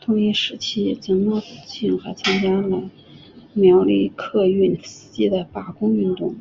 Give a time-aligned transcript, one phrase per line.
[0.00, 2.88] 同一时期曾茂兴还参加了
[3.52, 6.36] 苗栗客运司机的罢工运动。